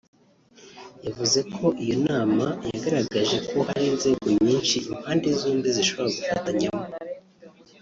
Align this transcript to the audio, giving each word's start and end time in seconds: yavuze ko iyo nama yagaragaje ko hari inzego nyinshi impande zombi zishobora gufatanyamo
yavuze 1.05 1.39
ko 1.55 1.65
iyo 1.83 1.95
nama 2.09 2.45
yagaragaje 2.73 3.37
ko 3.49 3.57
hari 3.67 3.85
inzego 3.91 4.25
nyinshi 4.45 4.75
impande 4.89 5.27
zombi 5.39 5.67
zishobora 5.77 6.09
gufatanyamo 6.17 6.83